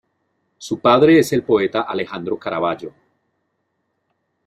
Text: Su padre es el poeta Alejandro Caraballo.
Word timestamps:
Su 0.57 0.79
padre 0.79 1.19
es 1.19 1.31
el 1.31 1.43
poeta 1.43 1.81
Alejandro 1.81 2.35
Caraballo. 2.35 2.91